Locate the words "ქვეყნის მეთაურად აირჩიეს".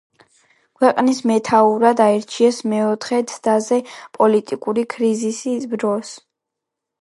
0.77-2.61